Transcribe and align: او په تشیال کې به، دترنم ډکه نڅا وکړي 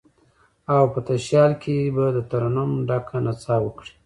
او 0.75 0.83
په 0.93 0.99
تشیال 1.07 1.51
کې 1.63 1.75
به، 1.95 2.05
دترنم 2.15 2.71
ډکه 2.87 3.17
نڅا 3.25 3.55
وکړي 3.61 3.91